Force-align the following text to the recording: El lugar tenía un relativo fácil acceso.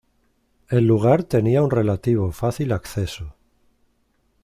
El 0.69 0.87
lugar 0.87 1.21
tenía 1.25 1.61
un 1.61 1.69
relativo 1.69 2.31
fácil 2.31 2.71
acceso. 2.71 3.35